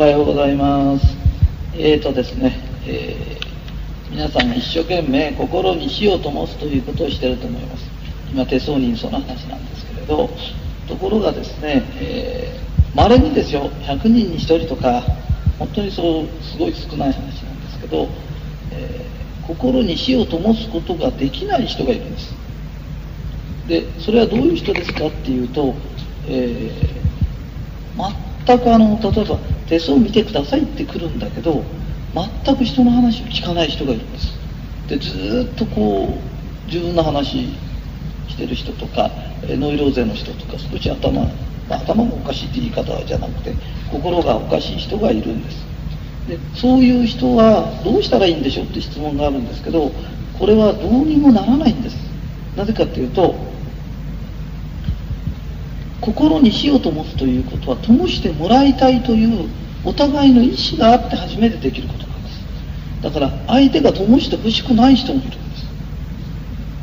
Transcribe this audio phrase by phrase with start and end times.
[0.00, 1.14] おはようございます。
[1.74, 7.84] えーとですね、えー皆さん一生懸命心に火を灯すということをしていると思います。
[8.32, 10.30] 今、手相人相の話なんですけれど、
[10.88, 15.02] ところがですね、えー、稀にですよ、100人に1人とか、
[15.58, 18.08] 本当にそう、すごい少ない話なんですけど、
[18.72, 22.34] えー心に火を灯すことができない人がいるんです。
[23.68, 25.74] で、それはどういう人ですかっていうと、
[26.26, 31.62] えー全くあの例えば手相を見てくださいって来るんだけど
[32.44, 34.38] 全く人の話を聞かない人がいるんです。
[34.88, 36.18] でずっとこ
[36.66, 37.48] う自分の話
[38.28, 39.10] してる人とか
[39.48, 41.22] えノイローゼの人とか少し頭、
[41.68, 43.54] まあ、頭がおかしいって言い方じゃなくて
[43.90, 45.66] 心がおかしい人がいるんです。
[46.28, 49.90] でそういう人はどうしたらいいんでしょうって質問があるんですけど
[50.38, 51.96] これはどうにもならないんです。
[52.56, 53.34] なぜかっていうと
[56.10, 59.48] 心に火を灯すということは灯してもらいたいという
[59.84, 62.42] お互いの意思があって初めてできることなんです。
[63.02, 65.66] だから相手が灯してほしくない人もいるんです。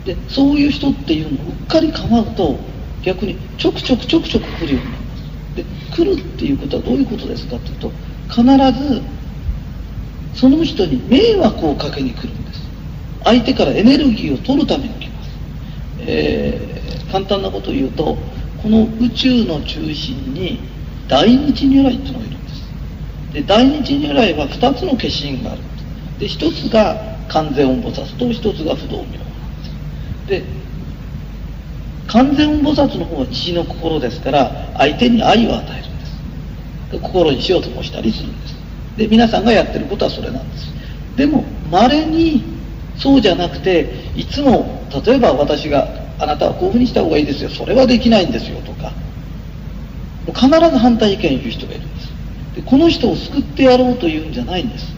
[0.05, 2.57] でそういう人っていうのをうっかり構うと
[3.03, 5.23] 逆にちょくちょくちょくちょく来るようになります。
[5.55, 5.65] で
[6.03, 7.91] 来るっていうことはどういうことですかっていうと
[8.29, 9.01] 必ず
[10.35, 12.61] その人に迷惑をかけに来るんです。
[13.25, 15.29] 相手からエネルギーを取るために来ます、
[15.99, 16.77] えー
[17.11, 18.17] 簡単なことを言うと
[18.67, 20.59] この宇宙の中心に
[21.07, 22.67] 大日如来っていうのがいるんです。
[23.31, 25.61] で大日如来は2つの化身がある
[26.19, 26.37] です。
[26.37, 29.07] で一つが完全音菩薩と一つが不動明王なん
[30.27, 30.41] です。
[30.41, 30.43] で
[32.07, 36.91] 完全音菩薩の方は父の心ですから相手に愛を与えるんです。
[36.91, 38.55] で心に火を灯したりするんです。
[38.97, 40.73] で皆さんがやってることはそれなんです。
[41.15, 42.43] でも稀に
[42.97, 47.49] そうじゃなくていつも例えば私があなたはこういうふうにした方がいいですよ。
[47.49, 48.91] それはできないんですよとか。
[50.25, 52.11] もう必ず反対意見を言う人がいるんです。
[52.55, 54.93] でこの人を救ってやろうというんじゃないんです。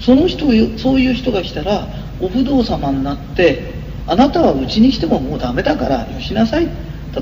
[0.00, 1.88] その人をそういう人が来たら
[2.20, 3.72] お不動様になって
[4.06, 6.68] あなたはうちに来てももうダメだからよしなさい。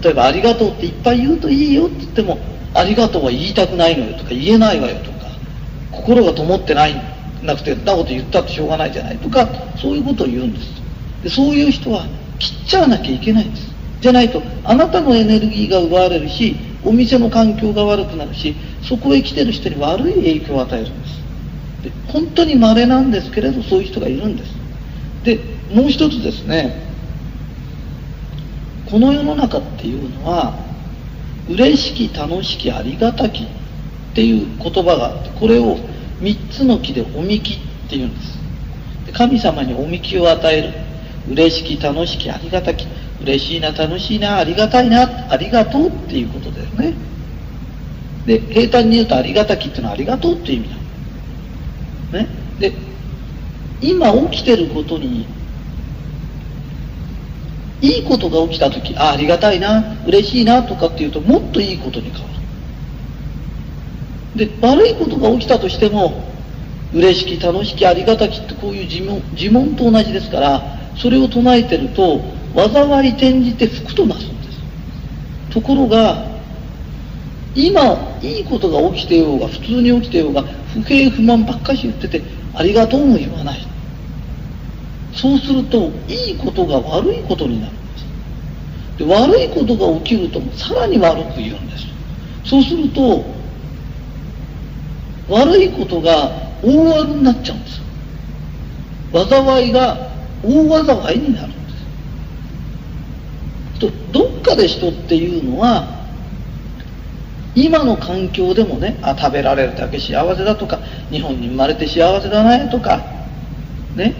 [0.02, 2.38] 例えば「ありがとう」っていっぱい言うといいよって言っても
[2.74, 5.28] 「ありがとう」は言いたくないのよとか言えないわよとか
[5.92, 6.94] 心が灯ってない
[7.42, 9.48] なくてんなこと言ったってしょうがないじゃないとか
[9.80, 10.66] そういうことを言うんです。
[11.22, 12.06] でそういう人は
[12.38, 13.70] 切っちゃわなきゃいけないんです。
[14.00, 21.16] じゃないとあなたのエネルギーが奪われるしお店の環境が悪くなるしそこへ来てる人に悪い影響を与えるんです。
[21.82, 24.54] で本当に稀なんですけれどそういう人がいるんです。
[25.24, 25.40] で
[25.72, 26.86] もう一つですね。
[28.90, 30.54] この世の中っていうのは
[31.48, 33.46] 嬉しき楽しきありがたきっ
[34.14, 35.76] ていう言葉があってこれを
[36.20, 37.58] 3つの木でおみきっ
[37.88, 38.38] ていうんです。
[39.06, 40.85] で神様におみきを与える。
[41.28, 42.86] 嬉しき楽しきありがたき
[43.22, 46.94] 嬉しいな楽しいなありがたいなありがとうっていうことだよね。
[48.26, 50.82] で平坦に言うとありがたきっていうのはありがとうっていう意味なの。
[52.24, 52.28] ね。
[52.58, 52.72] で
[53.80, 55.26] 今起きてることに
[57.82, 62.28] いいことが起きた時あありがたいな嬉しいなとかっていうともっといいことに変わ
[64.36, 64.46] る。
[64.46, 66.24] で悪いことが起きたとしても
[66.92, 72.20] 嬉しき楽しきありがたきってこういう呪文呪文と同じですからそれを唱えてると
[72.54, 74.58] 災い転じて福となすんです。
[75.52, 76.24] ところが
[77.54, 80.42] 今いいことが起きてようが普通に起きてようが
[80.74, 82.22] 不平不満ばっかし言ってて
[82.54, 83.66] ありがとうも言わない。
[85.14, 88.98] そうするといいことが悪いことになるんです。
[88.98, 91.86] で悪いことが起きるとさらに悪く言うんです。
[92.44, 93.24] そうすると
[95.28, 96.30] 悪いことが
[96.62, 97.80] 大悪になっちゃうんです。
[99.12, 100.05] 災いが
[100.42, 101.56] 大災いになるんで
[103.74, 103.80] す。
[103.80, 105.96] とどっかで人っていうのは
[107.54, 110.78] 今の環境でもねあ食べられるだけ幸せだとか
[111.10, 113.02] 日本に生まれて幸せだねとか
[113.94, 114.14] ね。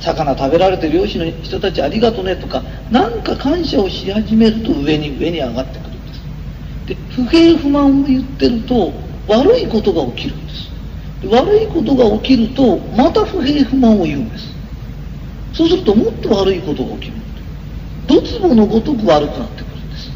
[0.00, 6.20] 魚食べられて漁師の人たちありがとねとかなんか感謝をし始めると上に上に上がってくるんです。
[6.86, 8.92] で不平不満を言ってると
[9.28, 10.70] 悪いことが起きるんです。
[11.22, 14.53] で悪いことが起きるとまた不平不満を言うんです。
[15.54, 17.12] そうするともっと悪いことが起きる。
[18.06, 20.10] どつぼのごとく悪くなってくるんです。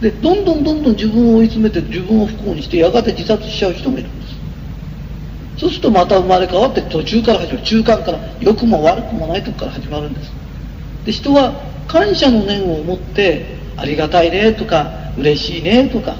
[0.00, 4.08] でどんどんどんどん自分を追い詰めて自分を不幸にしてやがて自殺しちゃう人もいる。
[4.08, 4.34] んです
[5.58, 7.64] そうするとまた生まれ変わって途中から始まる。
[7.64, 10.32] 中間から良くも悪くもないとこから始まるんです。
[11.04, 11.52] で人は
[11.86, 13.44] 感謝の念を持って
[13.76, 16.16] ありがたいねとか嬉しいねとか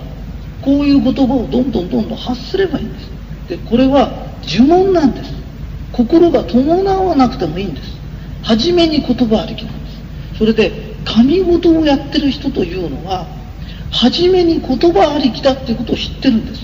[0.60, 3.10] こういう言葉をどんどんどんどん発すればいいんです。
[3.48, 4.12] でこれは
[4.44, 5.41] 呪文なんです。
[5.92, 7.92] 心が伴わなくてもいいんです。
[8.42, 10.38] 初めに言葉ありきなんです。
[10.38, 10.72] それで
[11.04, 13.26] 神事をやってる人というのは
[13.90, 16.62] 初めに言葉ありきだっていうことを知ってるんです。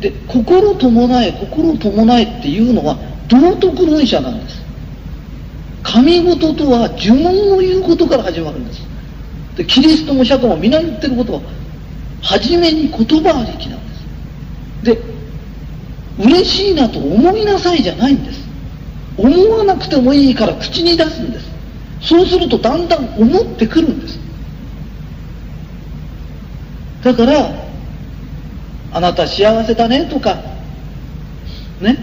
[0.00, 4.62] で心伴え心伴えっていうのは道徳論者なんです。
[5.82, 8.82] 神事とは呪文を言うことから始まるんです。
[9.56, 11.40] でキリストも釈迦も皆言ってることは
[12.20, 14.84] 初めに言葉ありきなんです。
[14.84, 15.18] で
[16.18, 18.47] 嬉しいなと思いなさいじゃないんです。
[19.18, 21.46] 思わなくてもいいから口に出すんです。
[22.00, 24.18] そうするとだんだん思ってくるんです。
[27.02, 27.52] だから
[28.92, 30.36] あなた幸せだねとか
[31.80, 31.96] ね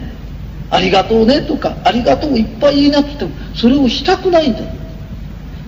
[0.69, 4.59] ありがとうねとかありがとういっぱい言いなっててもそれをしたくないんだ。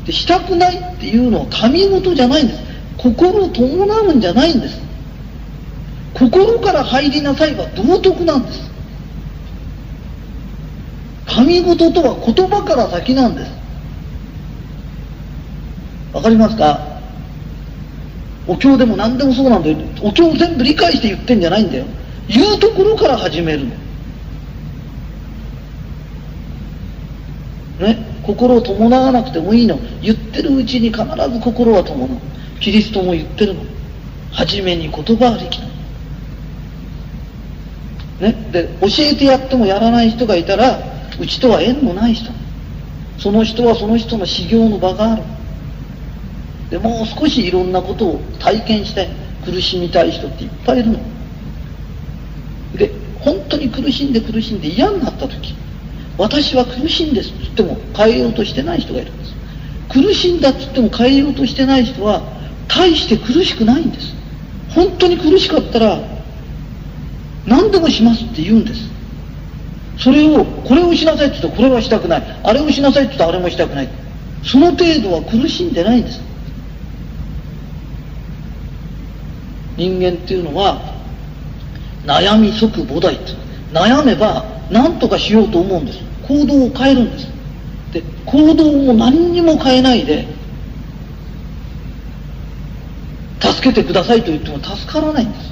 [0.06, 2.60] でしたくないっていうのは神事じゃないんです。
[2.98, 4.80] 心を伴うんじゃないんです。
[6.14, 8.77] 心から入りなさいは道徳なんです。
[11.38, 13.52] 神事とは言葉から先なんです。
[16.12, 16.80] わかりますか？
[18.48, 19.78] お経でも何でもそうなんだよ。
[20.02, 21.86] お経を全部理解して言ってんじゃないんだよ。
[22.28, 23.68] 言うところから始める
[27.80, 27.86] の。
[27.86, 28.00] ね？
[28.24, 29.78] 心を伴わなくてもいいの。
[30.02, 32.08] 言ってるうちに必ず心は伴う。
[32.60, 33.62] キリストも言ってるの。
[34.32, 35.74] 初めに言葉ありきなの
[38.34, 38.52] ね？
[38.52, 42.32] で教えてやってもやらない人がいたらうちとは縁のない人。
[43.18, 45.24] その人はその人の修行の場がある。
[46.70, 49.10] でもう少しいろんなことを体験して
[49.46, 51.00] 苦しみたい人っていっぱいいるの。
[52.76, 55.56] で本当に苦しんで苦しんで嫌になった時
[56.18, 59.34] 私は苦しいんですって言っても変えようとしてない人がいるんです。
[59.90, 62.22] 苦しんだって言っても変えようとしてない人は
[62.68, 64.14] 大して苦しくないんです。
[64.70, 66.00] 本当に苦しかったら
[67.46, 68.87] 何でもしますって言うんです。
[69.98, 72.40] それをこれをしなさいって言うとこれはしたくない。
[72.44, 73.90] あれをしなさいって言うとあれもしたくない。
[74.44, 76.22] その程度は苦しんでないんです。
[79.76, 80.82] 人間っていうのは
[82.06, 83.34] 悩み即菩提って
[83.74, 86.00] 悩めば何とかしようと思うんです。
[86.28, 87.28] 行動を変えるんです。
[87.94, 90.28] で行動も何にも変えないで
[93.40, 95.52] 助けてくださいと言っても助からないんです。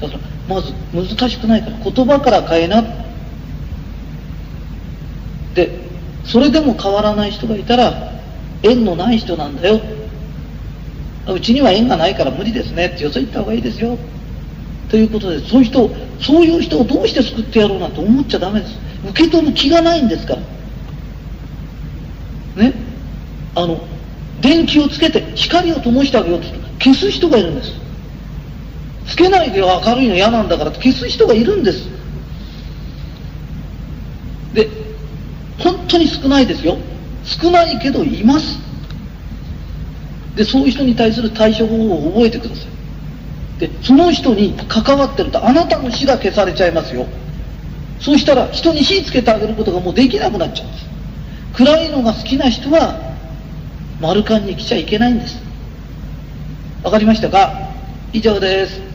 [0.00, 3.03] だからまず難しくないから言葉から変えな
[5.54, 5.70] で
[6.24, 8.12] それでも変わらない人がいたら
[8.62, 9.80] 縁のない人なんだよ。
[11.26, 12.86] うちには縁がないから無理ですね。
[12.86, 13.98] ってよそ行った方がいいですよ。
[14.90, 15.90] ということでそういう人
[16.20, 18.78] そういう人をどうして救ってやろうなんて思っちゃダメです。
[19.10, 20.36] 受け取る気がないんですか
[22.56, 22.62] ら。
[22.62, 22.74] ね。
[23.54, 23.80] あの
[24.40, 26.60] 電気をつけて光を灯してあげようとする。
[26.78, 27.72] 消す人がいるんです。
[29.06, 31.88] つけないで明るいの嫌なんだから消す人がいるんです。
[34.54, 34.83] で
[35.58, 36.76] 本当に少ないですよ。
[37.24, 38.58] 少ないけどいます。
[40.36, 43.60] でそういう人に対する対処方法を覚えてください。
[43.60, 47.06] でその人に関わってるとあなたの死が消されちゃいますよ。
[48.00, 50.86] そうしたら人に火つけてあげることがもうできなくなっちゃうんです。
[51.54, 53.14] 暗いのが好きな人は
[54.00, 55.40] 丸カンに来ちゃいけないんです。
[56.82, 57.70] わかりましたか？
[58.12, 58.93] 以上です。